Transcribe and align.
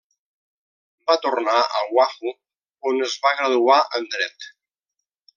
Va 1.09 1.17
tornar 1.25 1.57
a 1.65 1.81
Oahu, 1.97 2.31
on 2.91 2.99
es 3.09 3.17
va 3.25 3.33
graduar 3.41 3.77
en 3.99 4.09
dret. 4.17 4.49